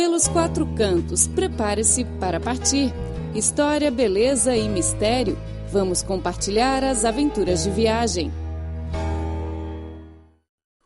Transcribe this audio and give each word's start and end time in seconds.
Pelos 0.00 0.26
quatro 0.28 0.66
cantos, 0.76 1.28
prepare-se 1.28 2.06
para 2.18 2.40
partir. 2.40 2.90
História, 3.34 3.90
beleza 3.90 4.56
e 4.56 4.66
mistério. 4.66 5.36
Vamos 5.70 6.02
compartilhar 6.02 6.82
as 6.82 7.04
aventuras 7.04 7.64
de 7.64 7.70
viagem. 7.70 8.32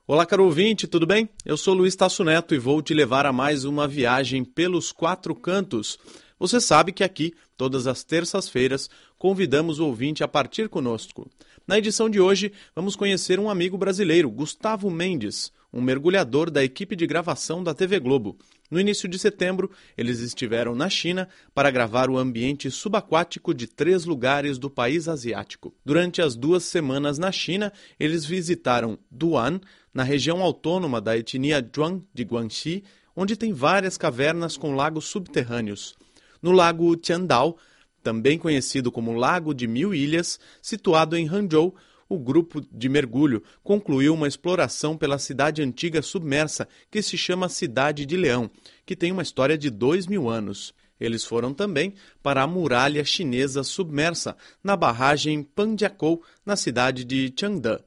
Olá, 0.04 0.26
caro 0.26 0.44
ouvinte, 0.44 0.88
tudo 0.88 1.06
bem? 1.06 1.28
Eu 1.44 1.56
sou 1.56 1.74
Luiz 1.74 1.94
Tasso 1.94 2.24
Neto 2.24 2.56
e 2.56 2.58
vou 2.58 2.82
te 2.82 2.92
levar 2.92 3.24
a 3.24 3.32
mais 3.32 3.64
uma 3.64 3.86
viagem 3.86 4.44
pelos 4.44 4.90
quatro 4.90 5.32
cantos. 5.32 5.96
Você 6.36 6.60
sabe 6.60 6.90
que 6.90 7.04
aqui, 7.04 7.32
todas 7.56 7.86
as 7.86 8.02
terças-feiras, 8.02 8.90
convidamos 9.16 9.78
o 9.78 9.86
ouvinte 9.86 10.24
a 10.24 10.28
partir 10.28 10.68
conosco. 10.68 11.30
Na 11.68 11.78
edição 11.78 12.10
de 12.10 12.20
hoje, 12.20 12.52
vamos 12.74 12.96
conhecer 12.96 13.38
um 13.38 13.48
amigo 13.48 13.78
brasileiro, 13.78 14.28
Gustavo 14.28 14.90
Mendes, 14.90 15.52
um 15.74 15.82
mergulhador 15.82 16.52
da 16.52 16.62
equipe 16.62 16.94
de 16.94 17.04
gravação 17.04 17.62
da 17.62 17.74
TV 17.74 17.98
Globo. 17.98 18.38
No 18.70 18.78
início 18.78 19.08
de 19.08 19.18
setembro, 19.18 19.70
eles 19.98 20.20
estiveram 20.20 20.72
na 20.72 20.88
China 20.88 21.28
para 21.52 21.70
gravar 21.70 22.08
o 22.08 22.16
ambiente 22.16 22.70
subaquático 22.70 23.52
de 23.52 23.66
três 23.66 24.04
lugares 24.04 24.56
do 24.56 24.70
país 24.70 25.08
asiático. 25.08 25.74
Durante 25.84 26.22
as 26.22 26.36
duas 26.36 26.62
semanas 26.62 27.18
na 27.18 27.32
China, 27.32 27.72
eles 27.98 28.24
visitaram 28.24 28.96
Duan, 29.10 29.60
na 29.92 30.04
região 30.04 30.42
autônoma 30.42 31.00
da 31.00 31.18
etnia 31.18 31.60
Zhuang 31.60 32.04
de 32.14 32.22
Guangxi, 32.22 32.84
onde 33.16 33.36
tem 33.36 33.52
várias 33.52 33.98
cavernas 33.98 34.56
com 34.56 34.76
lagos 34.76 35.06
subterrâneos. 35.06 35.96
No 36.40 36.52
lago 36.52 36.96
Tiandao, 36.96 37.58
também 38.02 38.38
conhecido 38.38 38.92
como 38.92 39.14
Lago 39.14 39.54
de 39.54 39.66
Mil 39.66 39.94
Ilhas, 39.94 40.38
situado 40.60 41.16
em 41.16 41.26
Hangzhou, 41.28 41.74
o 42.14 42.18
grupo 42.18 42.60
de 42.72 42.88
mergulho 42.88 43.42
concluiu 43.62 44.14
uma 44.14 44.28
exploração 44.28 44.96
pela 44.96 45.18
cidade 45.18 45.62
antiga 45.62 46.00
submersa 46.00 46.68
que 46.90 47.02
se 47.02 47.16
chama 47.16 47.48
Cidade 47.48 48.06
de 48.06 48.16
Leão, 48.16 48.50
que 48.86 48.96
tem 48.96 49.12
uma 49.12 49.22
história 49.22 49.58
de 49.58 49.70
dois 49.70 50.06
mil 50.06 50.28
anos. 50.28 50.72
Eles 50.98 51.24
foram 51.24 51.52
também 51.52 51.94
para 52.22 52.42
a 52.42 52.46
muralha 52.46 53.04
chinesa 53.04 53.64
submersa, 53.64 54.36
na 54.62 54.76
barragem 54.76 55.42
Panjiakou, 55.42 56.22
na 56.46 56.56
cidade 56.56 57.04
de 57.04 57.32
Changde. 57.38 57.78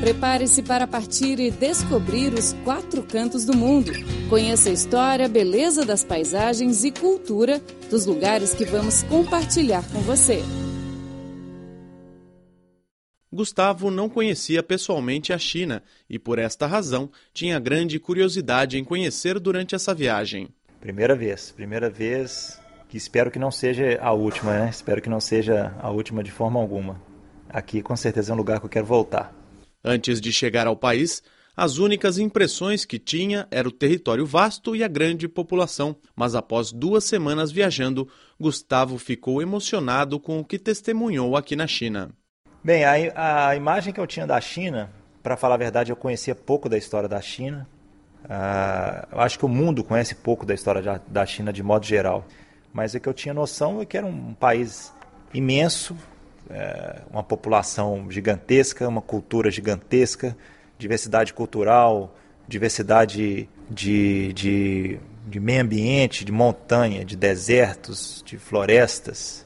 Prepare-se 0.00 0.62
para 0.62 0.86
partir 0.86 1.38
e 1.38 1.50
descobrir 1.50 2.34
os 2.34 2.52
quatro 2.64 3.04
cantos 3.04 3.44
do 3.44 3.56
mundo. 3.56 3.92
Conheça 4.28 4.68
a 4.68 4.72
história, 4.72 5.28
beleza 5.28 5.84
das 5.86 6.02
paisagens 6.02 6.84
e 6.84 6.90
cultura 6.90 7.62
dos 7.88 8.04
lugares 8.04 8.52
que 8.52 8.64
vamos 8.64 9.04
compartilhar 9.04 9.88
com 9.92 10.00
você. 10.00 10.42
Gustavo 13.32 13.90
não 13.90 14.10
conhecia 14.10 14.62
pessoalmente 14.62 15.32
a 15.32 15.38
China 15.38 15.82
e, 16.08 16.18
por 16.18 16.38
esta 16.38 16.66
razão, 16.66 17.10
tinha 17.32 17.58
grande 17.58 17.98
curiosidade 17.98 18.76
em 18.76 18.84
conhecer 18.84 19.40
durante 19.40 19.74
essa 19.74 19.94
viagem. 19.94 20.50
Primeira 20.78 21.16
vez, 21.16 21.50
primeira 21.50 21.88
vez 21.88 22.60
que 22.90 22.98
espero 22.98 23.30
que 23.30 23.38
não 23.38 23.50
seja 23.50 23.98
a 24.02 24.12
última, 24.12 24.52
né? 24.52 24.68
Espero 24.68 25.00
que 25.00 25.08
não 25.08 25.18
seja 25.18 25.74
a 25.80 25.90
última 25.90 26.22
de 26.22 26.30
forma 26.30 26.60
alguma. 26.60 27.00
Aqui 27.48 27.80
com 27.80 27.96
certeza 27.96 28.32
é 28.32 28.34
um 28.34 28.38
lugar 28.38 28.60
que 28.60 28.66
eu 28.66 28.70
quero 28.70 28.84
voltar. 28.84 29.34
Antes 29.82 30.20
de 30.20 30.30
chegar 30.30 30.66
ao 30.66 30.76
país, 30.76 31.22
as 31.56 31.78
únicas 31.78 32.18
impressões 32.18 32.84
que 32.84 32.98
tinha 32.98 33.48
era 33.50 33.66
o 33.66 33.72
território 33.72 34.26
vasto 34.26 34.76
e 34.76 34.84
a 34.84 34.88
grande 34.88 35.26
população, 35.26 35.96
mas 36.14 36.34
após 36.34 36.70
duas 36.70 37.04
semanas 37.04 37.50
viajando, 37.50 38.06
Gustavo 38.38 38.98
ficou 38.98 39.40
emocionado 39.40 40.20
com 40.20 40.38
o 40.38 40.44
que 40.44 40.58
testemunhou 40.58 41.34
aqui 41.34 41.56
na 41.56 41.66
China. 41.66 42.14
Bem, 42.64 42.84
a, 42.84 43.48
a 43.48 43.56
imagem 43.56 43.92
que 43.92 43.98
eu 43.98 44.06
tinha 44.06 44.24
da 44.24 44.40
China, 44.40 44.88
para 45.20 45.36
falar 45.36 45.56
a 45.56 45.58
verdade, 45.58 45.90
eu 45.90 45.96
conhecia 45.96 46.32
pouco 46.32 46.68
da 46.68 46.78
história 46.78 47.08
da 47.08 47.20
China. 47.20 47.66
Uh, 48.24 49.08
eu 49.10 49.20
acho 49.20 49.36
que 49.36 49.44
o 49.44 49.48
mundo 49.48 49.82
conhece 49.82 50.14
pouco 50.14 50.46
da 50.46 50.54
história 50.54 50.80
da, 50.80 51.00
da 51.08 51.26
China 51.26 51.52
de 51.52 51.60
modo 51.60 51.84
geral. 51.84 52.24
Mas 52.72 52.94
o 52.94 53.00
que 53.00 53.08
eu 53.08 53.12
tinha 53.12 53.34
noção 53.34 53.80
é 53.80 53.84
que 53.84 53.96
era 53.96 54.06
um 54.06 54.32
país 54.32 54.94
imenso, 55.34 55.96
é, 56.48 57.00
uma 57.10 57.24
população 57.24 58.08
gigantesca, 58.08 58.86
uma 58.86 59.02
cultura 59.02 59.50
gigantesca, 59.50 60.36
diversidade 60.78 61.34
cultural, 61.34 62.14
diversidade 62.46 63.48
de, 63.68 64.32
de, 64.32 65.00
de 65.26 65.40
meio 65.40 65.62
ambiente, 65.62 66.24
de 66.24 66.30
montanha, 66.30 67.04
de 67.04 67.16
desertos, 67.16 68.22
de 68.24 68.38
florestas. 68.38 69.44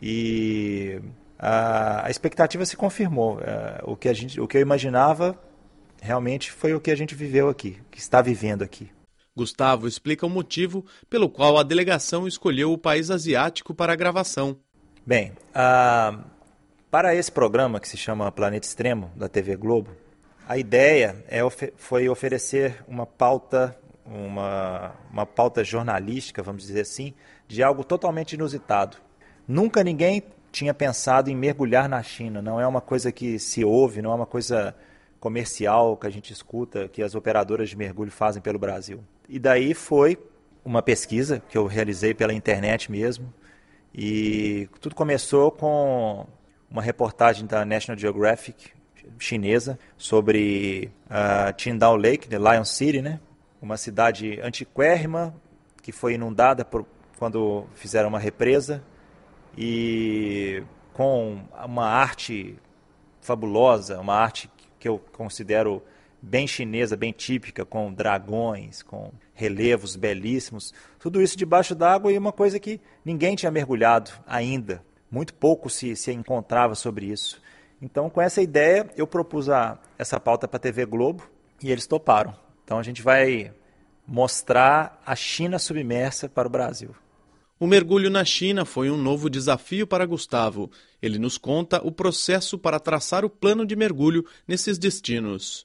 E 0.00 0.98
a, 1.44 2.06
a 2.06 2.10
expectativa 2.10 2.64
se 2.64 2.74
confirmou. 2.74 3.38
É, 3.40 3.82
o, 3.84 3.94
que 3.94 4.08
a 4.08 4.14
gente, 4.14 4.40
o 4.40 4.48
que 4.48 4.56
eu 4.56 4.62
imaginava 4.62 5.38
realmente 6.00 6.50
foi 6.50 6.74
o 6.74 6.80
que 6.80 6.90
a 6.90 6.96
gente 6.96 7.14
viveu 7.14 7.50
aqui, 7.50 7.78
que 7.90 7.98
está 7.98 8.22
vivendo 8.22 8.62
aqui. 8.62 8.90
Gustavo 9.36 9.86
explica 9.86 10.24
o 10.24 10.30
motivo 10.30 10.86
pelo 11.10 11.28
qual 11.28 11.58
a 11.58 11.62
delegação 11.62 12.26
escolheu 12.26 12.72
o 12.72 12.78
país 12.78 13.10
asiático 13.10 13.74
para 13.74 13.92
a 13.92 13.96
gravação. 13.96 14.56
Bem, 15.04 15.32
a, 15.54 16.18
para 16.90 17.14
esse 17.14 17.30
programa, 17.30 17.78
que 17.78 17.88
se 17.88 17.96
chama 17.98 18.32
Planeta 18.32 18.66
Extremo, 18.66 19.12
da 19.14 19.28
TV 19.28 19.54
Globo, 19.54 19.90
a 20.48 20.56
ideia 20.56 21.22
é, 21.28 21.40
foi 21.76 22.08
oferecer 22.08 22.82
uma 22.88 23.04
pauta, 23.04 23.76
uma, 24.06 24.94
uma 25.10 25.26
pauta 25.26 25.62
jornalística, 25.62 26.42
vamos 26.42 26.62
dizer 26.62 26.82
assim, 26.82 27.12
de 27.46 27.62
algo 27.62 27.84
totalmente 27.84 28.32
inusitado. 28.32 28.96
Nunca 29.46 29.84
ninguém 29.84 30.22
tinha 30.54 30.72
pensado 30.72 31.28
em 31.28 31.34
mergulhar 31.34 31.88
na 31.88 32.00
China. 32.00 32.40
Não 32.40 32.60
é 32.60 32.66
uma 32.66 32.80
coisa 32.80 33.10
que 33.10 33.40
se 33.40 33.64
ouve, 33.64 34.00
não 34.00 34.12
é 34.12 34.14
uma 34.14 34.26
coisa 34.26 34.74
comercial 35.18 35.96
que 35.96 36.06
a 36.06 36.10
gente 36.10 36.32
escuta, 36.32 36.88
que 36.88 37.02
as 37.02 37.16
operadoras 37.16 37.68
de 37.68 37.76
mergulho 37.76 38.12
fazem 38.12 38.40
pelo 38.40 38.58
Brasil. 38.58 39.00
E 39.28 39.40
daí 39.40 39.74
foi 39.74 40.16
uma 40.64 40.80
pesquisa 40.80 41.42
que 41.48 41.58
eu 41.58 41.66
realizei 41.66 42.14
pela 42.14 42.32
internet 42.32 42.88
mesmo. 42.88 43.34
E 43.92 44.68
tudo 44.80 44.94
começou 44.94 45.50
com 45.50 46.24
uma 46.70 46.82
reportagem 46.82 47.46
da 47.46 47.64
National 47.64 47.98
Geographic 47.98 48.70
chinesa 49.18 49.76
sobre 49.98 50.90
uh, 51.06 51.52
Qingdao 51.56 51.96
Lake, 51.96 52.28
de 52.28 52.38
Lion 52.38 52.64
City, 52.64 53.02
né? 53.02 53.18
uma 53.60 53.76
cidade 53.76 54.40
antiquérrima 54.40 55.34
que 55.82 55.90
foi 55.90 56.14
inundada 56.14 56.64
por, 56.64 56.86
quando 57.18 57.66
fizeram 57.74 58.08
uma 58.08 58.18
represa 58.18 58.82
e 59.56 60.62
com 60.92 61.40
uma 61.64 61.86
arte 61.86 62.56
fabulosa, 63.20 64.00
uma 64.00 64.14
arte 64.14 64.50
que 64.78 64.88
eu 64.88 64.98
considero 65.12 65.82
bem 66.20 66.46
chinesa, 66.46 66.96
bem 66.96 67.12
típica, 67.12 67.64
com 67.64 67.92
dragões, 67.92 68.82
com 68.82 69.12
relevos 69.34 69.96
belíssimos, 69.96 70.72
tudo 70.98 71.20
isso 71.20 71.36
debaixo 71.36 71.74
d'água 71.74 72.12
e 72.12 72.18
uma 72.18 72.32
coisa 72.32 72.58
que 72.58 72.80
ninguém 73.04 73.34
tinha 73.36 73.50
mergulhado 73.50 74.10
ainda 74.26 74.82
muito 75.14 75.32
pouco 75.32 75.70
se, 75.70 75.94
se 75.94 76.12
encontrava 76.12 76.74
sobre 76.74 77.06
isso. 77.06 77.40
Então, 77.80 78.10
com 78.10 78.20
essa 78.20 78.42
ideia, 78.42 78.88
eu 78.96 79.06
propus 79.06 79.48
a, 79.48 79.78
essa 79.96 80.18
pauta 80.18 80.48
para 80.48 80.56
a 80.56 80.60
TV 80.60 80.84
Globo 80.84 81.22
e 81.62 81.70
eles 81.70 81.86
toparam. 81.86 82.34
Então, 82.64 82.78
a 82.78 82.82
gente 82.82 83.00
vai 83.00 83.52
mostrar 84.06 85.00
a 85.06 85.14
China 85.14 85.58
submersa 85.58 86.28
para 86.28 86.48
o 86.48 86.50
Brasil. 86.50 86.94
O 87.58 87.68
mergulho 87.68 88.10
na 88.10 88.24
China 88.24 88.64
foi 88.64 88.90
um 88.90 88.96
novo 88.96 89.30
desafio 89.30 89.86
para 89.86 90.04
Gustavo. 90.04 90.70
Ele 91.00 91.18
nos 91.18 91.38
conta 91.38 91.80
o 91.86 91.92
processo 91.92 92.58
para 92.58 92.80
traçar 92.80 93.24
o 93.24 93.30
plano 93.30 93.64
de 93.64 93.76
mergulho 93.76 94.24
nesses 94.46 94.76
destinos. 94.76 95.64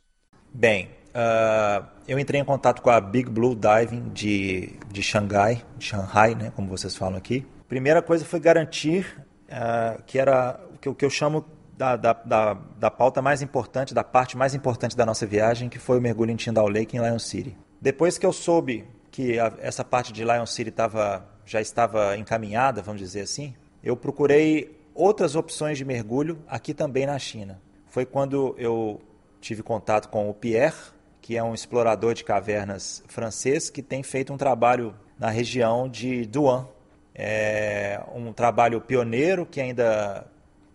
Bem, 0.53 0.89
uh, 1.09 1.85
eu 2.07 2.19
entrei 2.19 2.39
em 2.39 2.45
contato 2.45 2.83
com 2.83 2.91
a 2.91 3.01
Big 3.01 3.27
Blue 3.27 3.55
Diving 3.55 4.09
de, 4.09 4.73
de 4.91 5.01
Xangai, 5.01 5.65
de 5.79 5.85
Shanghai, 5.85 6.35
né, 6.35 6.51
como 6.55 6.67
vocês 6.67 6.95
falam 6.95 7.17
aqui. 7.17 7.43
Primeira 7.67 8.03
coisa 8.03 8.23
foi 8.23 8.39
garantir 8.39 9.25
uh, 9.47 10.01
que 10.03 10.19
era 10.19 10.59
o 10.71 10.77
que, 10.77 10.93
que 10.93 11.05
eu 11.05 11.09
chamo 11.09 11.43
da, 11.75 11.95
da, 11.95 12.13
da, 12.13 12.53
da, 12.53 12.91
pauta 12.91 13.19
mais 13.19 13.41
importante, 13.41 13.95
da 13.95 14.03
parte 14.03 14.37
mais 14.37 14.53
importante 14.53 14.95
da 14.95 15.07
nossa 15.07 15.25
viagem, 15.25 15.69
que 15.69 15.79
foi 15.79 15.97
o 15.97 16.01
mergulho 16.01 16.31
em 16.31 16.35
Tyndall 16.35 16.69
Lake, 16.69 16.95
em 16.95 16.99
Lion 16.99 17.17
City. 17.17 17.57
Depois 17.81 18.17
que 18.17 18.25
eu 18.25 18.33
soube 18.33 18.85
que 19.19 19.37
a, 19.37 19.51
essa 19.59 19.83
parte 19.83 20.13
de 20.13 20.23
Lion 20.23 20.45
City 20.45 20.71
tava, 20.71 21.25
já 21.45 21.59
estava 21.59 22.15
encaminhada, 22.15 22.81
vamos 22.81 23.01
dizer 23.01 23.19
assim, 23.19 23.53
eu 23.83 23.97
procurei 23.97 24.79
outras 24.95 25.35
opções 25.35 25.77
de 25.77 25.83
mergulho 25.83 26.41
aqui 26.47 26.73
também 26.73 27.05
na 27.05 27.19
China. 27.19 27.59
Foi 27.87 28.05
quando 28.05 28.55
eu 28.57 29.01
tive 29.41 29.61
contato 29.61 30.07
com 30.07 30.29
o 30.29 30.33
Pierre, 30.33 30.77
que 31.19 31.35
é 31.35 31.43
um 31.43 31.53
explorador 31.53 32.13
de 32.13 32.23
cavernas 32.23 33.03
francês 33.09 33.69
que 33.69 33.81
tem 33.81 34.03
feito 34.03 34.31
um 34.31 34.37
trabalho 34.37 34.95
na 35.19 35.29
região 35.29 35.89
de 35.89 36.25
Duan, 36.25 36.65
é 37.13 38.01
um 38.15 38.31
trabalho 38.31 38.79
pioneiro 38.79 39.45
que 39.45 39.59
ainda 39.59 40.27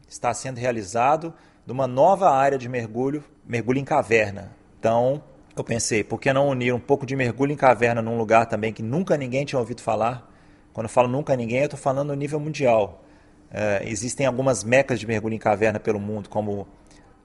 está 0.06 0.34
sendo 0.34 0.58
realizado 0.58 1.32
de 1.64 1.72
uma 1.72 1.86
nova 1.86 2.28
área 2.30 2.58
de 2.58 2.68
mergulho, 2.68 3.24
mergulho 3.46 3.78
em 3.78 3.86
caverna. 3.86 4.52
Então, 4.78 5.22
eu 5.60 5.64
pensei, 5.64 6.02
por 6.02 6.20
que 6.20 6.32
não 6.32 6.48
unir 6.48 6.74
um 6.74 6.80
pouco 6.80 7.06
de 7.06 7.14
mergulho 7.14 7.52
em 7.52 7.56
caverna 7.56 8.02
num 8.02 8.18
lugar 8.18 8.46
também 8.46 8.72
que 8.72 8.82
nunca 8.82 9.16
ninguém 9.16 9.44
tinha 9.44 9.58
ouvido 9.58 9.80
falar? 9.80 10.30
Quando 10.72 10.86
eu 10.86 10.90
falo 10.90 11.08
nunca 11.08 11.36
ninguém, 11.36 11.60
eu 11.60 11.64
estou 11.66 11.78
falando 11.78 12.08
no 12.08 12.14
nível 12.14 12.40
mundial. 12.40 13.04
É, 13.50 13.82
existem 13.86 14.26
algumas 14.26 14.64
mecas 14.64 14.98
de 14.98 15.06
mergulho 15.06 15.34
em 15.34 15.38
caverna 15.38 15.78
pelo 15.78 16.00
mundo, 16.00 16.28
como 16.28 16.66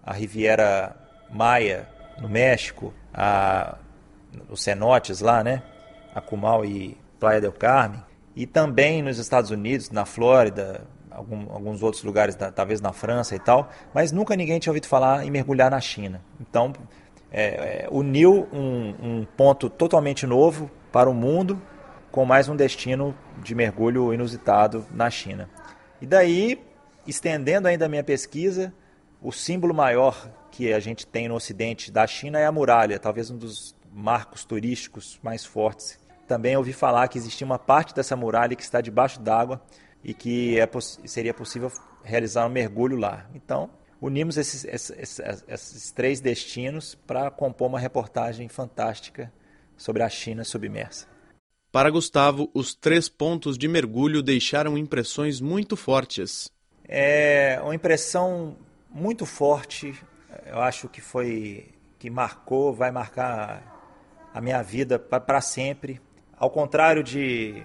a 0.04 0.14
Riviera 0.14 0.96
Maia, 1.32 1.88
no 2.20 2.30
México, 2.30 2.94
a, 3.14 3.78
os 4.50 4.62
cenotes 4.62 5.22
lá, 5.22 5.44
né? 5.44 5.64
Acumal 6.14 6.64
e 6.64 6.96
Praia 7.20 7.42
del 7.42 7.52
Carmen, 7.52 8.02
e 8.36 8.46
também 8.46 9.02
nos 9.02 9.18
Estados 9.18 9.52
Unidos, 9.52 9.90
na 9.90 10.06
Flórida, 10.06 10.86
algum, 11.10 11.52
alguns 11.52 11.84
outros 11.84 12.04
lugares, 12.04 12.36
talvez 12.56 12.80
na 12.80 12.94
França 12.94 13.36
e 13.36 13.40
tal, 13.40 13.70
mas 13.94 14.12
nunca 14.12 14.36
ninguém 14.36 14.60
tinha 14.60 14.72
ouvido 14.72 14.88
falar 14.88 15.26
em 15.26 15.32
mergulhar 15.32 15.70
na 15.70 15.82
China. 15.82 16.22
Então, 16.40 16.74
é, 17.32 17.86
é, 17.86 17.88
uniu 17.92 18.48
um, 18.52 18.96
um 19.02 19.26
ponto 19.26 19.70
totalmente 19.70 20.26
novo 20.26 20.70
para 20.92 21.10
o 21.10 21.14
mundo 21.14 21.62
com 22.12 22.26
mais 22.26 22.50
um 22.50 22.56
destino 22.56 23.16
de 23.44 23.54
mergulho 23.54 24.14
inusitado 24.14 24.86
na 24.92 25.10
China. 25.10 25.50
E 26.02 26.06
daí, 26.06 26.60
estendendo 27.06 27.68
ainda 27.68 27.86
a 27.86 27.90
minha 27.90 28.04
pesquisa, 28.04 28.74
o 29.22 29.32
símbolo 29.32 29.74
maior 29.74 30.30
que 30.52 30.74
a 30.74 30.80
gente 30.80 31.06
tem 31.06 31.28
no 31.28 31.36
ocidente 31.36 31.92
da 31.92 32.08
China 32.08 32.40
é 32.40 32.46
a 32.46 32.52
muralha, 32.52 33.00
talvez 33.00 33.30
um 33.30 33.38
dos 33.38 33.76
marcos 33.92 34.44
turísticos 34.44 35.20
mais 35.22 35.46
fortes. 35.46 36.00
Também 36.28 36.56
ouvi 36.58 36.74
falar 36.74 37.08
que 37.08 37.18
existia 37.18 37.46
uma 37.46 37.60
parte 37.60 37.94
dessa 37.94 38.16
muralha 38.16 38.56
que 38.56 38.64
está 38.64 38.82
debaixo 38.82 39.20
d'água 39.20 39.62
e 40.04 40.14
que 40.14 40.60
é, 40.60 40.68
seria 41.06 41.34
possível 41.34 41.72
realizar 42.04 42.46
um 42.46 42.50
mergulho 42.50 42.98
lá. 42.98 43.28
Então, 43.36 43.70
unimos 44.02 44.38
esses, 44.38 44.66
esses, 44.66 45.20
esses 45.48 45.92
três 45.92 46.20
destinos 46.20 46.96
para 46.96 47.30
compor 47.30 47.68
uma 47.68 47.80
reportagem 47.80 48.48
fantástica 48.48 49.32
sobre 49.78 50.04
a 50.04 50.10
China 50.10 50.44
submersa. 50.44 51.08
Para 51.72 51.90
Gustavo, 51.90 52.50
os 52.54 52.74
três 52.74 53.08
pontos 53.08 53.58
de 53.58 53.68
mergulho 53.68 54.24
deixaram 54.24 54.78
impressões 54.78 55.40
muito 55.40 55.76
fortes. 55.76 56.50
É 56.84 57.60
uma 57.62 57.76
impressão 57.76 58.58
muito 58.90 59.26
forte, 59.26 59.94
eu 60.48 60.60
acho 60.60 60.90
que 60.90 61.00
foi 61.00 61.68
que 62.00 62.10
marcou, 62.10 62.74
vai 62.74 62.92
marcar 62.92 64.30
a 64.34 64.42
minha 64.42 64.64
vida 64.64 64.98
para 64.98 65.42
sempre. 65.42 66.02
Ao 66.36 66.50
contrário 66.50 67.04
de, 67.04 67.64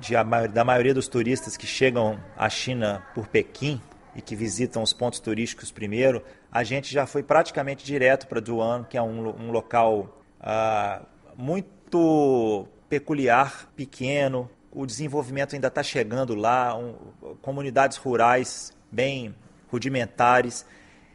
de 0.00 0.16
a, 0.16 0.24
da 0.46 0.64
maioria 0.64 0.94
dos 0.94 1.06
turistas 1.06 1.56
que 1.56 1.66
chegam 1.66 2.18
à 2.36 2.48
China 2.48 3.06
por 3.14 3.28
Pequim 3.28 3.80
e 4.18 4.20
que 4.20 4.34
visitam 4.34 4.82
os 4.82 4.92
pontos 4.92 5.20
turísticos 5.20 5.70
primeiro, 5.70 6.24
a 6.50 6.64
gente 6.64 6.92
já 6.92 7.06
foi 7.06 7.22
praticamente 7.22 7.84
direto 7.84 8.26
para 8.26 8.40
Duan, 8.40 8.82
que 8.82 8.98
é 8.98 9.02
um, 9.02 9.28
um 9.28 9.52
local 9.52 10.20
uh, 10.40 11.06
muito 11.36 12.66
peculiar, 12.88 13.70
pequeno. 13.76 14.50
O 14.72 14.84
desenvolvimento 14.84 15.54
ainda 15.54 15.68
está 15.68 15.84
chegando 15.84 16.34
lá, 16.34 16.76
um, 16.76 16.96
comunidades 17.40 17.96
rurais 17.96 18.72
bem 18.90 19.32
rudimentares. 19.70 20.66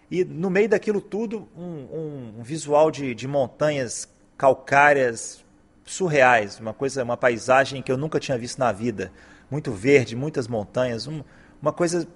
E 0.09 0.23
no 0.23 0.49
meio 0.49 0.69
daquilo 0.69 1.01
tudo, 1.01 1.49
um, 1.57 2.37
um 2.39 2.41
visual 2.41 2.89
de, 2.89 3.13
de 3.13 3.27
montanhas 3.27 4.07
calcárias 4.37 5.43
surreais, 5.83 6.57
uma 6.57 6.73
coisa, 6.73 7.03
uma 7.03 7.17
paisagem 7.17 7.81
que 7.81 7.91
eu 7.91 7.97
nunca 7.97 8.17
tinha 8.17 8.37
visto 8.37 8.59
na 8.59 8.71
vida. 8.71 9.11
Muito 9.51 9.73
verde, 9.73 10.15
muitas 10.15 10.47
montanhas, 10.47 11.05
um, 11.05 11.21
uma 11.61 11.73
coisa 11.73 12.07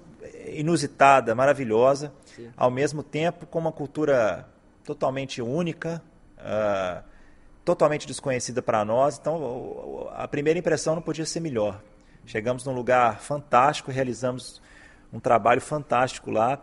inusitada, 0.47 1.33
maravilhosa, 1.35 2.13
Sim. 2.35 2.49
ao 2.55 2.71
mesmo 2.71 3.03
tempo 3.03 3.45
com 3.45 3.59
uma 3.59 3.71
cultura 3.71 4.47
totalmente 4.83 5.41
única, 5.41 6.01
uh, 6.37 7.03
totalmente 7.65 8.07
desconhecida 8.07 8.61
para 8.61 8.83
nós. 8.85 9.17
Então, 9.17 10.09
a 10.13 10.27
primeira 10.27 10.57
impressão 10.57 10.95
não 10.95 11.01
podia 11.01 11.25
ser 11.25 11.39
melhor. 11.39 11.81
Chegamos 12.25 12.65
num 12.65 12.73
lugar 12.73 13.19
fantástico, 13.19 13.91
realizamos 13.91 14.61
um 15.11 15.19
trabalho 15.19 15.61
fantástico 15.61 16.31
lá 16.31 16.61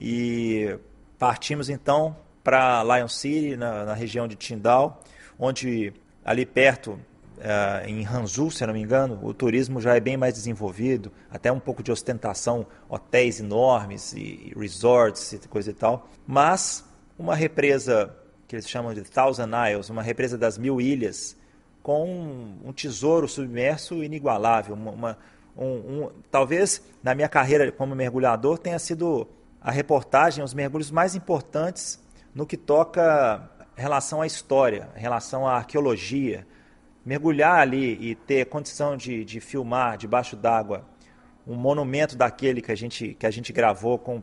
e 0.00 0.78
partimos 1.18 1.68
então 1.68 2.16
para 2.42 2.82
Lion 2.82 3.08
City, 3.08 3.56
na, 3.56 3.84
na, 3.84 3.94
região 3.94 4.28
de 4.28 4.36
Tindal, 4.36 5.00
onde 5.38 5.92
ali 6.24 6.44
perto, 6.44 6.98
uh, 7.44 7.86
em 7.88 8.06
Hanzhou, 8.06 8.50
se 8.50 8.66
não 8.66 8.72
me 8.72 8.80
engano, 8.80 9.20
o 9.22 9.34
turismo 9.34 9.80
já 9.80 9.94
é 9.94 10.00
bem 10.00 10.16
mais 10.16 10.34
desenvolvido, 10.34 11.12
até 11.30 11.52
um 11.52 11.60
pouco 11.60 11.82
de 11.82 11.92
ostentação, 11.92 12.66
hotéis 12.88 13.38
enormes 13.38 14.12
e, 14.14 14.18
e 14.18 14.54
resorts 14.56 15.32
e 15.32 15.38
coisa 15.48 15.70
e 15.70 15.74
tal. 15.74 16.08
Mas 16.26 16.84
uma 17.18 17.34
represa 17.34 18.14
que 18.48 18.56
eles 18.56 18.68
chamam 18.68 18.94
de 18.94 19.02
Thousand 19.02 19.50
Isles, 19.70 19.90
uma 19.90 20.02
represa 20.02 20.36
das 20.36 20.58
mil 20.58 20.80
ilhas, 20.80 21.36
com 21.82 22.08
um, 22.08 22.68
um 22.68 22.72
tesouro 22.72 23.28
submerso 23.28 24.02
inigualável, 24.02 24.74
uma, 24.74 24.90
uma 24.90 25.18
um, 25.56 25.66
um, 25.66 26.10
talvez 26.30 26.82
na 27.02 27.14
minha 27.14 27.28
carreira 27.28 27.70
como 27.70 27.94
mergulhador 27.94 28.58
tenha 28.58 28.78
sido 28.78 29.28
a 29.60 29.70
reportagem, 29.70 30.42
os 30.42 30.52
mergulhos 30.52 30.90
mais 30.90 31.14
importantes 31.14 32.00
no 32.34 32.44
que 32.44 32.56
toca 32.56 33.48
relação 33.76 34.20
à 34.20 34.26
história, 34.26 34.88
relação 34.94 35.46
à 35.46 35.54
arqueologia. 35.54 36.46
Mergulhar 37.04 37.60
ali 37.60 37.98
e 38.00 38.14
ter 38.14 38.46
condição 38.46 38.96
de, 38.96 39.24
de 39.24 39.40
filmar 39.40 39.96
debaixo 39.98 40.36
d'água 40.36 40.86
um 41.46 41.54
monumento 41.54 42.16
daquele 42.16 42.62
que 42.62 42.72
a 42.72 42.74
gente, 42.74 43.14
que 43.14 43.26
a 43.26 43.30
gente 43.30 43.52
gravou 43.52 43.98
com 43.98 44.22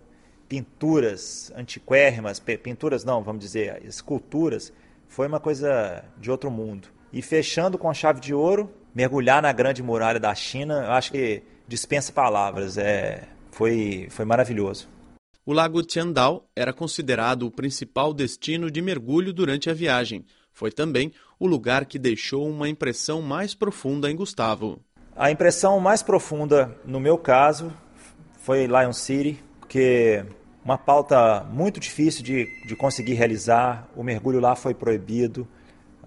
pinturas 0.49 1.51
antiquérrimas, 1.55 2.39
pinturas 2.39 3.05
não, 3.05 3.23
vamos 3.23 3.41
dizer, 3.41 3.81
esculturas, 3.85 4.73
foi 5.07 5.27
uma 5.27 5.39
coisa 5.39 6.03
de 6.17 6.31
outro 6.31 6.49
mundo. 6.49 6.89
E 7.13 7.21
fechando 7.21 7.77
com 7.77 7.89
a 7.89 7.93
chave 7.93 8.19
de 8.19 8.33
ouro, 8.33 8.71
mergulhar 8.93 9.41
na 9.41 9.51
grande 9.51 9.83
muralha 9.83 10.19
da 10.19 10.33
China, 10.33 10.83
eu 10.85 10.91
acho 10.91 11.11
que 11.11 11.43
dispensa 11.67 12.11
palavras, 12.11 12.77
é, 12.77 13.23
foi, 13.51 14.07
foi 14.09 14.25
maravilhoso. 14.25 14.89
O 15.45 15.53
lago 15.53 15.81
Tiandao 15.83 16.45
era 16.55 16.71
considerado 16.71 17.43
o 17.43 17.51
principal 17.51 18.13
destino 18.13 18.69
de 18.69 18.81
mergulho 18.81 19.33
durante 19.33 19.69
a 19.69 19.73
viagem. 19.73 20.25
Foi 20.51 20.71
também 20.71 21.11
o 21.39 21.47
lugar 21.47 21.85
que 21.85 21.97
deixou 21.97 22.47
uma 22.47 22.69
impressão 22.69 23.21
mais 23.21 23.53
profunda 23.53 24.09
em 24.11 24.15
Gustavo. 24.15 24.79
A 25.15 25.31
impressão 25.31 25.79
mais 25.79 26.01
profunda, 26.01 26.77
no 26.85 26.99
meu 26.99 27.17
caso, 27.17 27.71
foi 28.39 28.65
Lion 28.65 28.93
City, 28.93 29.43
porque 29.59 30.25
uma 30.63 30.77
pauta 30.77 31.43
muito 31.51 31.79
difícil 31.79 32.23
de, 32.23 32.47
de 32.65 32.75
conseguir 32.75 33.13
realizar, 33.13 33.89
o 33.95 34.03
mergulho 34.03 34.39
lá 34.39 34.55
foi 34.55 34.73
proibido, 34.73 35.47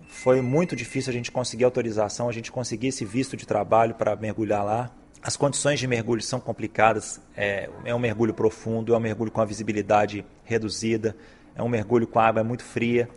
foi 0.07 0.41
muito 0.41 0.77
difícil 0.77 1.11
a 1.11 1.13
gente 1.13 1.31
conseguir 1.31 1.65
autorização, 1.65 2.29
a 2.29 2.33
gente 2.33 2.53
conseguir 2.53 2.89
esse 2.89 3.05
visto 3.05 3.37
de 3.37 3.45
trabalho 3.45 3.95
para 3.95 4.15
mergulhar 4.15 4.65
lá. 4.65 4.91
As 5.21 5.37
condições 5.37 5.81
de 5.81 5.87
mergulho 5.87 6.23
são 6.23 6.39
complicadas, 6.39 7.21
é, 7.37 7.69
é, 7.85 7.95
um 7.95 7.99
mergulho 7.99 8.33
profundo, 8.33 8.95
é 8.95 8.97
um 8.97 9.01
mergulho 9.01 9.31
com 9.31 9.41
a 9.41 9.45
visibilidade 9.45 10.25
reduzida, 10.45 11.17
é 11.57 11.63
um 11.63 11.69
mergulho 11.69 12.07
com 12.07 12.21
a 12.21 12.27
água 12.27 12.45
muito 12.45 12.63
fria. 12.63 13.09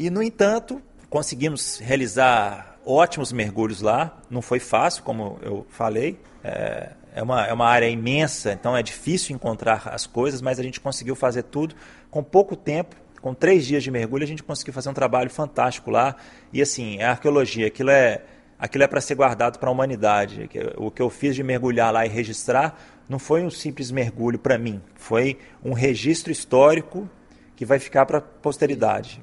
E, 0.00 0.08
no 0.08 0.22
entanto, 0.22 0.80
conseguimos 1.10 1.78
realizar 1.78 2.78
ótimos 2.86 3.32
mergulhos 3.32 3.82
lá. 3.82 4.18
Não 4.30 4.40
foi 4.40 4.58
fácil, 4.58 5.02
como 5.02 5.38
eu 5.42 5.66
falei. 5.68 6.18
É, 6.42 6.92
é, 7.16 7.22
uma, 7.22 7.46
é 7.46 7.52
uma 7.52 7.66
área 7.66 7.86
imensa, 7.86 8.54
então 8.54 8.74
é 8.74 8.82
difícil 8.82 9.36
encontrar 9.36 9.88
as 9.88 10.06
coisas, 10.06 10.40
mas 10.40 10.58
a 10.58 10.62
gente 10.62 10.80
conseguiu 10.80 11.14
fazer 11.14 11.42
tudo 11.42 11.74
com 12.10 12.24
pouco 12.24 12.56
tempo 12.56 12.96
com 13.20 13.34
três 13.34 13.66
dias 13.66 13.82
de 13.82 13.90
mergulho, 13.90 14.24
a 14.24 14.26
gente 14.26 14.42
conseguiu 14.42 14.72
fazer 14.72 14.88
um 14.88 14.94
trabalho 14.94 15.28
fantástico 15.28 15.90
lá. 15.90 16.16
E 16.50 16.62
assim, 16.62 16.96
é 16.96 17.04
arqueologia, 17.04 17.66
aquilo 17.66 17.90
é, 17.90 18.22
aquilo 18.58 18.84
é 18.84 18.86
para 18.86 19.02
ser 19.02 19.16
guardado 19.16 19.58
para 19.58 19.68
a 19.68 19.72
humanidade. 19.72 20.48
O 20.78 20.90
que 20.90 21.02
eu 21.02 21.10
fiz 21.10 21.36
de 21.36 21.42
mergulhar 21.42 21.92
lá 21.92 22.06
e 22.06 22.08
registrar 22.08 22.74
não 23.06 23.18
foi 23.18 23.44
um 23.44 23.50
simples 23.50 23.90
mergulho 23.90 24.38
para 24.38 24.56
mim, 24.56 24.80
foi 24.94 25.36
um 25.62 25.74
registro 25.74 26.32
histórico 26.32 27.06
que 27.54 27.66
vai 27.66 27.78
ficar 27.78 28.06
para 28.06 28.16
a 28.16 28.22
posteridade. 28.22 29.20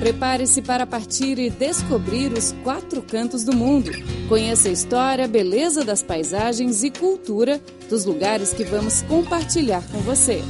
Prepare-se 0.00 0.60
para 0.60 0.86
partir 0.86 1.38
e 1.38 1.48
descobrir 1.48 2.32
os 2.32 2.52
quatro 2.62 3.00
cantos 3.00 3.42
do 3.42 3.56
mundo. 3.56 3.90
Conheça 4.28 4.68
a 4.68 4.72
história, 4.72 5.26
beleza 5.26 5.84
das 5.84 6.02
paisagens 6.02 6.82
e 6.82 6.90
cultura 6.90 7.58
dos 7.88 8.04
lugares 8.04 8.52
que 8.52 8.64
vamos 8.64 9.02
compartilhar 9.02 9.82
com 9.90 9.98
você. 10.00 10.42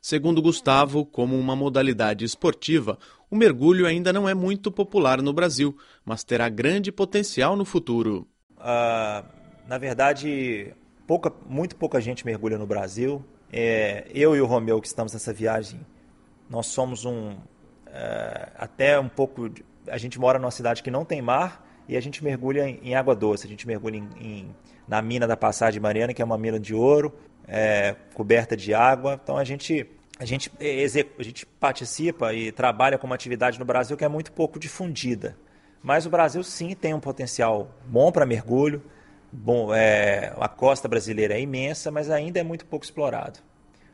Segundo 0.00 0.40
Gustavo, 0.40 1.04
como 1.04 1.38
uma 1.38 1.56
modalidade 1.56 2.24
esportiva, 2.24 2.98
o 3.30 3.36
mergulho 3.36 3.84
ainda 3.84 4.12
não 4.12 4.28
é 4.28 4.32
muito 4.32 4.70
popular 4.70 5.20
no 5.20 5.32
Brasil, 5.32 5.76
mas 6.04 6.24
terá 6.24 6.48
grande 6.48 6.90
potencial 6.90 7.56
no 7.56 7.64
futuro. 7.64 8.26
Uh, 8.56 9.26
na 9.66 9.76
verdade, 9.76 10.72
pouca, 11.06 11.32
muito 11.46 11.76
pouca 11.76 12.00
gente 12.00 12.24
mergulha 12.24 12.56
no 12.56 12.66
Brasil. 12.66 13.22
É, 13.52 14.06
eu 14.14 14.34
e 14.34 14.40
o 14.40 14.46
Romeu, 14.46 14.80
que 14.80 14.86
estamos 14.86 15.12
nessa 15.12 15.32
viagem, 15.32 15.80
nós 16.48 16.66
somos 16.66 17.04
um. 17.04 17.32
Uh, 17.32 18.50
até 18.56 18.98
um 18.98 19.08
pouco. 19.08 19.50
A 19.88 19.98
gente 19.98 20.18
mora 20.18 20.38
numa 20.38 20.50
cidade 20.50 20.82
que 20.82 20.90
não 20.90 21.04
tem 21.04 21.22
mar 21.22 21.66
e 21.88 21.96
a 21.96 22.00
gente 22.00 22.22
mergulha 22.22 22.68
em, 22.68 22.80
em 22.82 22.94
água 22.94 23.14
doce. 23.14 23.46
A 23.46 23.50
gente 23.50 23.66
mergulha 23.66 23.96
em, 23.96 24.08
em, 24.20 24.56
na 24.86 25.00
mina 25.00 25.26
da 25.26 25.36
Passagem 25.36 25.80
Mariana, 25.80 26.12
que 26.12 26.20
é 26.20 26.24
uma 26.24 26.36
mina 26.36 26.60
de 26.60 26.74
ouro, 26.74 27.14
é, 27.46 27.96
coberta 28.14 28.56
de 28.56 28.74
água. 28.74 29.18
Então 29.22 29.36
a 29.36 29.44
gente 29.44 29.86
a 30.18 30.24
gente, 30.24 30.50
a 30.58 31.22
gente 31.22 31.46
participa 31.46 32.34
e 32.34 32.50
trabalha 32.50 32.98
com 32.98 33.06
uma 33.06 33.14
atividade 33.14 33.56
no 33.56 33.64
Brasil 33.64 33.96
que 33.96 34.04
é 34.04 34.08
muito 34.08 34.32
pouco 34.32 34.58
difundida. 34.58 35.36
Mas 35.80 36.06
o 36.06 36.10
Brasil 36.10 36.42
sim 36.42 36.74
tem 36.74 36.92
um 36.92 36.98
potencial 36.98 37.70
bom 37.86 38.10
para 38.10 38.26
mergulho. 38.26 38.82
Bom, 39.30 39.72
é, 39.72 40.34
a 40.36 40.48
costa 40.48 40.88
brasileira 40.88 41.34
é 41.34 41.40
imensa, 41.40 41.92
mas 41.92 42.10
ainda 42.10 42.40
é 42.40 42.42
muito 42.42 42.66
pouco 42.66 42.84
explorado. 42.84 43.38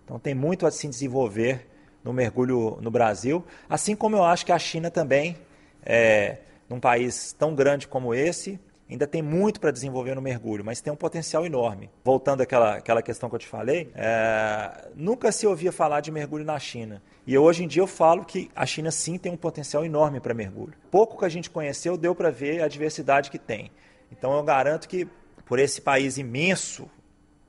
Então 0.02 0.18
tem 0.18 0.34
muito 0.34 0.66
a 0.66 0.70
se 0.70 0.88
desenvolver 0.88 1.68
no 2.04 2.12
mergulho 2.12 2.78
no 2.80 2.90
Brasil, 2.90 3.44
assim 3.68 3.96
como 3.96 4.14
eu 4.14 4.22
acho 4.22 4.44
que 4.44 4.52
a 4.52 4.58
China 4.58 4.90
também 4.90 5.36
é, 5.82 6.38
num 6.68 6.78
país 6.78 7.32
tão 7.32 7.54
grande 7.54 7.88
como 7.88 8.14
esse, 8.14 8.60
ainda 8.88 9.06
tem 9.06 9.22
muito 9.22 9.60
para 9.60 9.70
desenvolver 9.70 10.14
no 10.14 10.20
mergulho, 10.20 10.64
mas 10.64 10.80
tem 10.80 10.92
um 10.92 10.96
potencial 10.96 11.44
enorme. 11.46 11.90
Voltando 12.04 12.42
àquela, 12.42 12.76
àquela 12.76 13.02
questão 13.02 13.28
que 13.28 13.34
eu 13.34 13.38
te 13.38 13.46
falei, 13.46 13.90
é, 13.94 14.88
nunca 14.94 15.32
se 15.32 15.46
ouvia 15.46 15.72
falar 15.72 16.00
de 16.00 16.10
mergulho 16.10 16.44
na 16.44 16.58
China. 16.58 17.02
E 17.26 17.36
hoje 17.36 17.64
em 17.64 17.68
dia 17.68 17.82
eu 17.82 17.86
falo 17.86 18.24
que 18.24 18.50
a 18.54 18.66
China 18.66 18.90
sim 18.90 19.16
tem 19.16 19.32
um 19.32 19.36
potencial 19.36 19.84
enorme 19.84 20.20
para 20.20 20.34
mergulho. 20.34 20.74
Pouco 20.90 21.18
que 21.18 21.24
a 21.24 21.28
gente 21.28 21.50
conheceu 21.50 21.96
deu 21.96 22.14
para 22.14 22.30
ver 22.30 22.62
a 22.62 22.68
diversidade 22.68 23.30
que 23.30 23.38
tem. 23.38 23.70
Então 24.12 24.36
eu 24.36 24.42
garanto 24.42 24.88
que 24.88 25.08
por 25.46 25.58
esse 25.58 25.80
país 25.80 26.18
imenso 26.18 26.88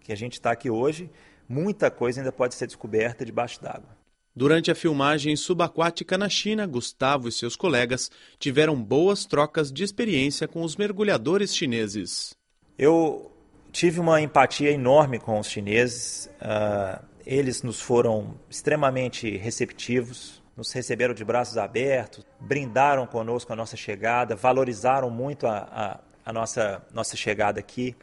que 0.02 0.12
a 0.12 0.16
gente 0.16 0.34
está 0.34 0.52
aqui 0.52 0.70
hoje, 0.70 1.10
muita 1.48 1.90
coisa 1.90 2.20
ainda 2.20 2.32
pode 2.32 2.56
ser 2.56 2.68
descoberta 2.68 3.26
debaixo 3.26 3.62
d'água. 3.62 3.95
Durante 4.38 4.70
a 4.70 4.76
filmagem 4.76 5.34
subaquática 5.38 6.18
na 6.18 6.28
China, 6.28 6.68
Gustavo 6.68 7.30
e 7.30 7.32
seus 7.32 7.56
colegas 7.56 8.12
tiveram 8.38 8.76
boas 8.76 9.24
trocas 9.24 9.72
de 9.72 9.82
experiência 9.82 10.46
com 10.46 10.62
os 10.62 10.76
mergulhadores 10.76 11.56
chineses. 11.56 12.36
Eu 12.78 13.32
tive 13.72 14.02
uma 14.02 14.20
empatia 14.20 14.72
enorme 14.72 15.20
com 15.20 15.40
os 15.40 15.48
chineses. 15.48 16.30
Uh, 16.42 17.02
eles 17.26 17.64
nos 17.64 17.80
foram 17.80 18.36
extremamente 18.50 19.38
receptivos, 19.38 20.44
nos 20.58 20.70
receberam 20.74 21.14
de 21.14 21.24
braços 21.24 21.58
abertos, 21.58 22.26
brindaram 22.38 23.08
conosco 23.08 23.54
a 23.54 23.56
nossa 23.56 23.78
chegada, 23.78 24.36
valorizaram 24.36 25.10
muito 25.10 25.48
a, 25.48 25.60
a, 25.60 26.00
a 26.26 26.34
nossa, 26.34 26.86
nossa 26.94 27.16
chegada 27.16 27.62
aqui. 27.62 27.96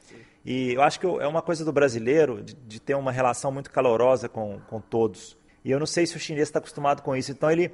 E 0.47 0.73
eu 0.73 0.83
acho 0.83 0.99
que 0.99 1.05
é 1.05 1.27
uma 1.27 1.43
coisa 1.43 1.63
do 1.63 1.73
brasileiro 1.73 2.43
de, 2.43 2.55
de 2.55 2.81
ter 2.81 2.95
uma 2.95 3.13
relação 3.13 3.53
muito 3.53 3.71
calorosa 3.71 4.31
com, 4.31 4.61
com 4.67 4.81
todos. 4.81 5.37
E 5.65 5.71
eu 5.71 5.79
não 5.79 5.87
sei 5.87 6.07
se 6.07 6.17
o 6.17 6.21
chinês 6.21 6.49
está 6.49 6.59
acostumado 6.59 7.03
com 7.03 7.15
isso. 7.15 7.31
Então 7.31 7.51
ele, 7.51 7.73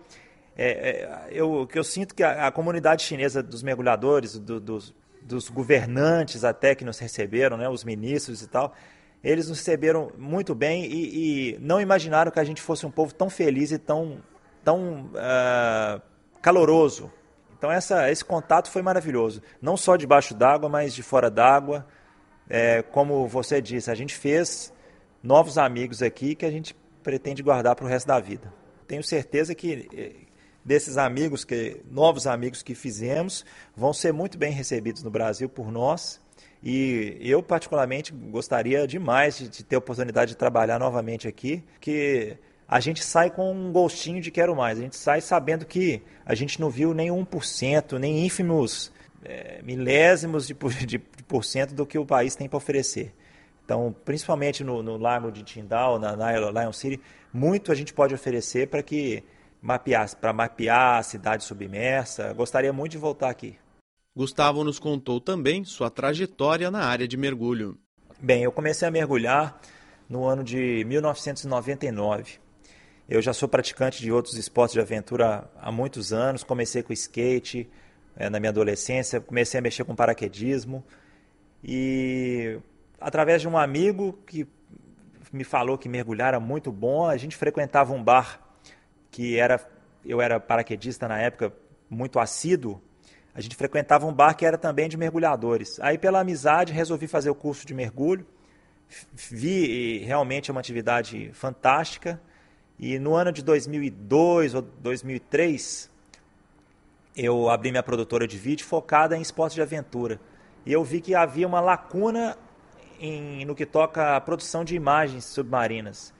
é, 0.56 0.66
é, 0.66 1.28
eu, 1.30 1.66
que 1.66 1.78
eu 1.78 1.84
sinto 1.84 2.14
que 2.14 2.22
a, 2.22 2.46
a 2.46 2.52
comunidade 2.52 3.02
chinesa 3.02 3.42
dos 3.42 3.62
mergulhadores, 3.62 4.38
do, 4.38 4.60
dos, 4.60 4.94
dos 5.22 5.48
governantes 5.48 6.44
até 6.44 6.74
que 6.74 6.84
nos 6.84 6.98
receberam, 6.98 7.56
né, 7.56 7.68
os 7.68 7.84
ministros 7.84 8.42
e 8.42 8.48
tal, 8.48 8.74
eles 9.22 9.48
nos 9.48 9.58
receberam 9.58 10.12
muito 10.16 10.54
bem 10.54 10.84
e, 10.84 11.54
e 11.54 11.58
não 11.60 11.80
imaginaram 11.80 12.30
que 12.30 12.38
a 12.40 12.44
gente 12.44 12.62
fosse 12.62 12.86
um 12.86 12.90
povo 12.90 13.14
tão 13.14 13.28
feliz 13.28 13.72
e 13.72 13.78
tão, 13.78 14.22
tão 14.62 15.06
uh, 15.06 16.00
caloroso. 16.40 17.10
Então 17.56 17.70
essa, 17.70 18.10
esse 18.10 18.24
contato 18.24 18.70
foi 18.70 18.82
maravilhoso, 18.82 19.42
não 19.60 19.76
só 19.76 19.96
debaixo 19.96 20.34
d'água, 20.34 20.68
mas 20.68 20.94
de 20.94 21.02
fora 21.02 21.30
d'água. 21.30 21.86
É, 22.48 22.82
como 22.82 23.26
você 23.26 23.60
disse, 23.60 23.90
a 23.90 23.94
gente 23.94 24.14
fez 24.14 24.72
novos 25.22 25.58
amigos 25.58 26.02
aqui 26.02 26.34
que 26.34 26.46
a 26.46 26.50
gente 26.50 26.74
pretende 27.08 27.42
guardar 27.42 27.74
para 27.74 27.86
o 27.86 27.88
resto 27.88 28.06
da 28.06 28.20
vida. 28.20 28.52
Tenho 28.86 29.02
certeza 29.02 29.54
que 29.54 29.88
eh, 29.96 30.12
desses 30.62 30.98
amigos, 30.98 31.42
que 31.42 31.80
novos 31.90 32.26
amigos 32.26 32.62
que 32.62 32.74
fizemos, 32.74 33.46
vão 33.74 33.94
ser 33.94 34.12
muito 34.12 34.36
bem 34.36 34.52
recebidos 34.52 35.02
no 35.02 35.10
Brasil 35.10 35.48
por 35.48 35.72
nós. 35.72 36.20
E 36.62 37.16
eu, 37.22 37.42
particularmente, 37.42 38.12
gostaria 38.12 38.86
demais 38.86 39.38
de, 39.38 39.48
de 39.48 39.64
ter 39.64 39.76
a 39.76 39.78
oportunidade 39.78 40.32
de 40.32 40.36
trabalhar 40.36 40.78
novamente 40.78 41.26
aqui, 41.26 41.64
que 41.80 42.36
a 42.68 42.78
gente 42.78 43.02
sai 43.02 43.30
com 43.30 43.50
um 43.54 43.72
gostinho 43.72 44.20
de 44.20 44.30
quero 44.30 44.54
mais. 44.54 44.78
A 44.78 44.82
gente 44.82 44.96
sai 44.96 45.22
sabendo 45.22 45.64
que 45.64 46.02
a 46.26 46.34
gente 46.34 46.60
não 46.60 46.68
viu 46.68 46.92
nem 46.92 47.08
1%, 47.08 47.98
nem 47.98 48.26
ínfimos 48.26 48.92
é, 49.24 49.62
milésimos 49.62 50.46
de, 50.46 50.52
de, 50.84 50.98
de 50.98 50.98
porcento 51.26 51.72
do 51.72 51.86
que 51.86 51.98
o 51.98 52.04
país 52.04 52.36
tem 52.36 52.50
para 52.50 52.58
oferecer. 52.58 53.14
Então, 53.68 53.94
principalmente 54.02 54.64
no, 54.64 54.82
no 54.82 54.96
lago 54.96 55.30
de 55.30 55.42
Tyndall, 55.42 55.98
na, 55.98 56.16
na 56.16 56.32
Lion 56.32 56.72
City, 56.72 56.98
muito 57.30 57.70
a 57.70 57.74
gente 57.74 57.92
pode 57.92 58.14
oferecer 58.14 58.66
para 58.68 58.82
que 58.82 59.22
mapear, 59.60 60.16
para 60.16 60.32
mapear 60.32 60.96
a 60.96 61.02
cidade 61.02 61.44
submersa. 61.44 62.32
Gostaria 62.32 62.72
muito 62.72 62.92
de 62.92 62.98
voltar 62.98 63.28
aqui. 63.28 63.58
Gustavo 64.16 64.64
nos 64.64 64.78
contou 64.78 65.20
também 65.20 65.64
sua 65.64 65.90
trajetória 65.90 66.70
na 66.70 66.82
área 66.82 67.06
de 67.06 67.18
mergulho. 67.18 67.76
Bem, 68.18 68.42
eu 68.42 68.50
comecei 68.50 68.88
a 68.88 68.90
mergulhar 68.90 69.60
no 70.08 70.24
ano 70.24 70.42
de 70.42 70.82
1999. 70.86 72.38
Eu 73.06 73.20
já 73.20 73.34
sou 73.34 73.50
praticante 73.50 74.00
de 74.00 74.10
outros 74.10 74.38
esportes 74.38 74.72
de 74.72 74.80
aventura 74.80 75.46
há 75.60 75.70
muitos 75.70 76.10
anos. 76.10 76.42
Comecei 76.42 76.82
com 76.82 76.94
skate 76.94 77.68
é, 78.16 78.30
na 78.30 78.40
minha 78.40 78.48
adolescência, 78.48 79.20
comecei 79.20 79.58
a 79.58 79.62
mexer 79.62 79.84
com 79.84 79.94
paraquedismo 79.94 80.82
e 81.62 82.58
através 83.00 83.40
de 83.42 83.48
um 83.48 83.56
amigo 83.56 84.18
que 84.26 84.46
me 85.32 85.44
falou 85.44 85.76
que 85.76 85.88
mergulhar 85.88 86.28
era 86.28 86.40
muito 86.40 86.72
bom. 86.72 87.06
A 87.06 87.16
gente 87.16 87.36
frequentava 87.36 87.92
um 87.92 88.02
bar 88.02 88.40
que 89.10 89.38
era, 89.38 89.60
eu 90.04 90.20
era 90.20 90.38
paraquedista 90.40 91.08
na 91.08 91.18
época, 91.18 91.52
muito 91.88 92.18
assíduo. 92.18 92.80
A 93.34 93.40
gente 93.40 93.54
frequentava 93.54 94.06
um 94.06 94.12
bar 94.12 94.34
que 94.34 94.44
era 94.44 94.58
também 94.58 94.88
de 94.88 94.96
mergulhadores. 94.96 95.78
Aí, 95.80 95.96
pela 95.96 96.20
amizade, 96.20 96.72
resolvi 96.72 97.06
fazer 97.06 97.30
o 97.30 97.34
curso 97.34 97.66
de 97.66 97.72
mergulho. 97.72 98.26
Vi 99.12 99.98
realmente 99.98 100.50
é 100.50 100.52
uma 100.52 100.60
atividade 100.60 101.30
fantástica. 101.32 102.20
E 102.78 102.98
no 102.98 103.14
ano 103.14 103.30
de 103.30 103.42
2002 103.42 104.54
ou 104.54 104.62
2003, 104.62 105.90
eu 107.16 107.48
abri 107.48 107.70
minha 107.70 107.82
produtora 107.82 108.26
de 108.26 108.38
vídeo 108.38 108.66
focada 108.66 109.16
em 109.16 109.20
esportes 109.20 109.54
de 109.54 109.62
aventura. 109.62 110.20
E 110.64 110.72
eu 110.72 110.82
vi 110.82 111.00
que 111.00 111.14
havia 111.14 111.46
uma 111.46 111.60
lacuna 111.60 112.36
em, 112.98 113.44
no 113.44 113.54
que 113.54 113.66
toca 113.66 114.16
à 114.16 114.20
produção 114.20 114.64
de 114.64 114.74
imagens 114.74 115.24
submarinas, 115.24 116.12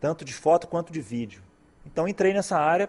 tanto 0.00 0.24
de 0.24 0.34
foto 0.34 0.66
quanto 0.66 0.92
de 0.92 1.00
vídeo. 1.00 1.42
Então 1.86 2.08
entrei 2.08 2.32
nessa 2.32 2.58
área 2.58 2.88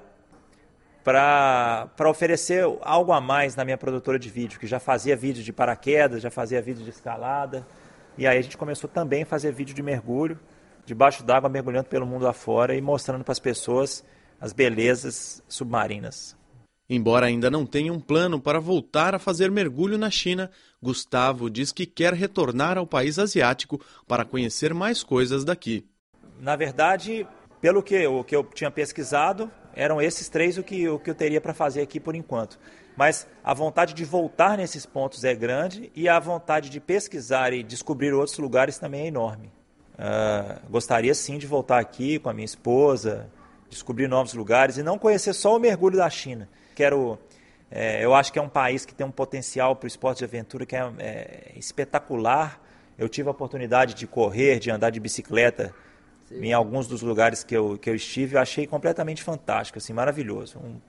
para 1.03 2.09
oferecer 2.09 2.65
algo 2.81 3.11
a 3.11 3.21
mais 3.21 3.55
na 3.55 3.63
minha 3.63 3.77
produtora 3.77 4.17
de 4.17 4.29
vídeo, 4.29 4.59
que 4.59 4.65
já 4.65 4.79
fazia 4.79 5.15
vídeo 5.15 5.43
de 5.43 5.53
paraquedas, 5.53 6.21
já 6.21 6.31
fazia 6.31 6.61
vídeo 6.61 6.83
de 6.83 6.89
escalada. 6.89 7.65
E 8.17 8.25
aí 8.25 8.37
a 8.37 8.41
gente 8.41 8.57
começou 8.57 8.89
também 8.89 9.23
a 9.23 9.25
fazer 9.25 9.51
vídeo 9.51 9.75
de 9.75 9.83
mergulho, 9.83 10.39
debaixo 10.85 11.23
d'água, 11.23 11.49
mergulhando 11.49 11.87
pelo 11.89 12.05
mundo 12.05 12.27
afora 12.27 12.75
e 12.75 12.81
mostrando 12.81 13.23
para 13.23 13.33
as 13.33 13.39
pessoas 13.39 14.03
as 14.41 14.51
belezas 14.51 15.43
submarinas. 15.47 16.35
Embora 16.89 17.25
ainda 17.25 17.49
não 17.49 17.65
tenha 17.65 17.91
um 17.91 17.99
plano 17.99 18.39
para 18.39 18.59
voltar 18.59 19.15
a 19.15 19.19
fazer 19.19 19.49
mergulho 19.49 19.97
na 19.97 20.11
China, 20.11 20.51
Gustavo 20.81 21.49
diz 21.49 21.71
que 21.71 21.85
quer 21.85 22.13
retornar 22.13 22.77
ao 22.77 22.85
país 22.85 23.17
asiático 23.17 23.81
para 24.07 24.23
conhecer 24.23 24.71
mais 24.73 25.01
coisas 25.03 25.43
daqui. 25.43 25.87
Na 26.39 26.55
verdade, 26.55 27.27
pelo 27.59 27.81
que, 27.81 28.05
o 28.05 28.23
que 28.23 28.35
eu 28.35 28.43
tinha 28.43 28.69
pesquisado, 28.69 29.49
eram 29.75 29.99
esses 29.99 30.29
três 30.29 30.59
o 30.59 30.63
que, 30.63 30.87
o 30.87 30.99
que 30.99 31.09
eu 31.09 31.15
teria 31.15 31.41
para 31.41 31.55
fazer 31.55 31.81
aqui 31.81 31.99
por 31.99 32.15
enquanto. 32.15 32.59
Mas 32.95 33.27
a 33.43 33.53
vontade 33.53 33.93
de 33.93 34.05
voltar 34.05 34.55
nesses 34.55 34.85
pontos 34.85 35.23
é 35.23 35.33
grande 35.33 35.91
e 35.95 36.07
a 36.07 36.19
vontade 36.19 36.69
de 36.69 36.79
pesquisar 36.79 37.51
e 37.51 37.63
descobrir 37.63 38.13
outros 38.13 38.37
lugares 38.37 38.77
também 38.77 39.01
é 39.01 39.07
enorme. 39.07 39.51
Uh, 39.95 40.69
gostaria 40.69 41.15
sim 41.15 41.39
de 41.39 41.47
voltar 41.47 41.79
aqui 41.79 42.19
com 42.19 42.29
a 42.29 42.33
minha 42.33 42.45
esposa, 42.45 43.27
descobrir 43.69 44.07
novos 44.07 44.33
lugares 44.35 44.77
e 44.77 44.83
não 44.83 44.99
conhecer 44.99 45.33
só 45.33 45.55
o 45.55 45.59
mergulho 45.59 45.97
da 45.97 46.09
China 46.09 46.47
quero. 46.75 47.17
É, 47.71 48.05
eu 48.05 48.13
acho 48.13 48.31
que 48.31 48.37
é 48.37 48.41
um 48.41 48.49
país 48.49 48.85
que 48.85 48.93
tem 48.93 49.05
um 49.05 49.11
potencial 49.11 49.75
para 49.75 49.85
o 49.85 49.87
esporte 49.87 50.19
de 50.19 50.25
aventura 50.25 50.65
que 50.65 50.75
é, 50.75 50.93
é, 50.99 51.51
espetacular. 51.55 52.61
Eu 52.97 53.09
tive 53.09 53.27
a 53.27 53.31
oportunidade 53.31 53.93
de 53.93 54.05
correr, 54.05 54.59
de 54.59 54.69
andar 54.69 54.91
de 54.91 54.99
bicicleta 54.99 55.73
Sim. 56.29 56.45
em 56.45 56.53
alguns 56.53 56.87
dos 56.87 57.01
lugares 57.01 57.43
que 57.43 57.55
eu, 57.55 57.77
que 57.77 57.89
eu 57.89 57.95
estive. 57.95 58.35
Eu 58.35 58.41
achei 58.41 58.67
completamente 58.67 59.23
fantástico, 59.23 59.79
assim, 59.79 59.93
maravilhoso. 59.93 60.59
Um... 60.59 60.79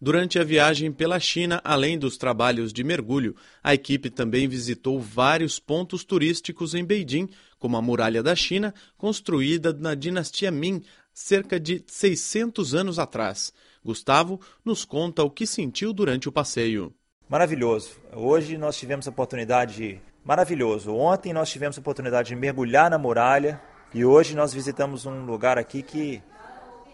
Durante 0.00 0.38
a 0.38 0.44
viagem 0.44 0.92
pela 0.92 1.18
China, 1.18 1.60
além 1.64 1.98
dos 1.98 2.16
trabalhos 2.16 2.72
de 2.72 2.84
mergulho, 2.84 3.34
a 3.62 3.74
equipe 3.74 4.08
também 4.08 4.46
visitou 4.46 5.00
vários 5.00 5.58
pontos 5.58 6.04
turísticos 6.04 6.72
em 6.72 6.84
Beijing, 6.84 7.28
como 7.58 7.76
a 7.76 7.82
Muralha 7.82 8.22
da 8.22 8.36
China, 8.36 8.72
construída 8.96 9.72
na 9.72 9.96
dinastia 9.96 10.52
Ming 10.52 10.84
cerca 11.12 11.58
de 11.58 11.82
600 11.84 12.76
anos 12.76 12.96
atrás. 12.96 13.52
Gustavo 13.88 14.38
nos 14.62 14.84
conta 14.84 15.24
o 15.24 15.30
que 15.30 15.46
sentiu 15.46 15.94
durante 15.94 16.28
o 16.28 16.32
passeio. 16.32 16.92
Maravilhoso. 17.26 17.98
Hoje 18.14 18.58
nós 18.58 18.76
tivemos 18.76 19.08
a 19.08 19.10
oportunidade. 19.10 19.98
Maravilhoso. 20.22 20.94
Ontem 20.94 21.32
nós 21.32 21.48
tivemos 21.48 21.78
a 21.78 21.80
oportunidade 21.80 22.28
de 22.28 22.36
mergulhar 22.36 22.90
na 22.90 22.98
muralha 22.98 23.58
e 23.94 24.04
hoje 24.04 24.36
nós 24.36 24.52
visitamos 24.52 25.06
um 25.06 25.24
lugar 25.24 25.56
aqui 25.56 25.82
que 25.82 26.22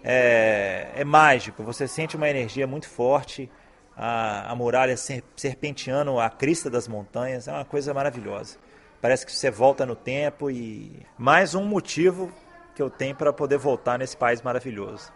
é, 0.04 0.92
é 0.94 1.04
mágico. 1.04 1.64
Você 1.64 1.88
sente 1.88 2.16
uma 2.16 2.30
energia 2.30 2.64
muito 2.64 2.88
forte. 2.88 3.50
A, 3.96 4.52
a 4.52 4.54
muralha 4.54 4.96
serpenteando 4.96 6.20
a 6.20 6.30
crista 6.30 6.70
das 6.70 6.86
montanhas 6.86 7.48
é 7.48 7.52
uma 7.52 7.64
coisa 7.64 7.92
maravilhosa. 7.92 8.56
Parece 9.00 9.26
que 9.26 9.32
você 9.32 9.50
volta 9.50 9.84
no 9.84 9.96
tempo 9.96 10.48
e 10.48 11.04
mais 11.18 11.56
um 11.56 11.64
motivo 11.64 12.32
que 12.72 12.80
eu 12.80 12.88
tenho 12.88 13.16
para 13.16 13.32
poder 13.32 13.58
voltar 13.58 13.98
nesse 13.98 14.16
país 14.16 14.40
maravilhoso. 14.42 15.12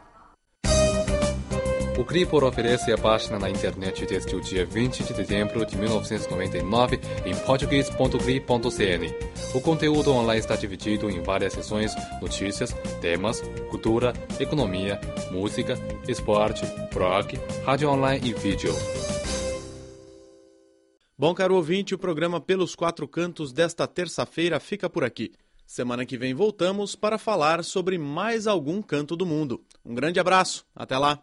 O 1.98 2.04
Cripor 2.04 2.44
oferece 2.44 2.92
a 2.92 2.96
página 2.96 3.40
na 3.40 3.50
internet 3.50 4.06
desde 4.06 4.36
o 4.36 4.40
dia 4.40 4.64
20 4.64 5.02
de 5.02 5.12
dezembro 5.12 5.66
de 5.66 5.76
1999 5.76 7.00
em 7.26 7.34
português.cri.cn. 7.44 9.14
O 9.52 9.60
conteúdo 9.60 10.12
online 10.12 10.38
está 10.38 10.54
dividido 10.54 11.10
em 11.10 11.20
várias 11.20 11.54
seções, 11.54 11.92
notícias, 12.22 12.72
temas, 13.00 13.42
cultura, 13.68 14.12
economia, 14.38 15.00
música, 15.32 15.74
esporte, 16.06 16.64
rock, 16.94 17.36
rádio 17.64 17.88
online 17.90 18.30
e 18.30 18.32
vídeo. 18.32 18.72
Bom, 21.18 21.34
caro 21.34 21.56
ouvinte, 21.56 21.96
o 21.96 21.98
programa 21.98 22.40
Pelos 22.40 22.76
Quatro 22.76 23.08
Cantos 23.08 23.52
desta 23.52 23.88
terça-feira 23.88 24.60
fica 24.60 24.88
por 24.88 25.02
aqui. 25.02 25.32
Semana 25.66 26.06
que 26.06 26.16
vem 26.16 26.32
voltamos 26.32 26.94
para 26.94 27.18
falar 27.18 27.64
sobre 27.64 27.98
mais 27.98 28.46
algum 28.46 28.80
canto 28.80 29.16
do 29.16 29.26
mundo. 29.26 29.64
Um 29.84 29.96
grande 29.96 30.20
abraço, 30.20 30.64
até 30.76 30.96
lá! 30.96 31.20